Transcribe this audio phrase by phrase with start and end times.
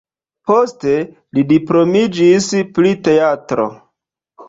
[0.51, 0.93] Poste
[1.39, 3.73] li diplomiĝis pri teatro.